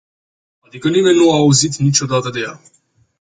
Adică 0.59 0.87
nimeni 0.89 1.17
nu 1.17 1.31
a 1.31 1.35
auzit 1.35 1.75
niciodată 1.75 2.29
de 2.29 2.39
ea. 2.39 2.61